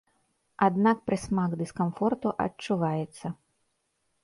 Аднак 0.67 0.97
прысмак 1.09 1.51
дыскамфорту 1.59 2.27
адчуваецца. 2.47 3.27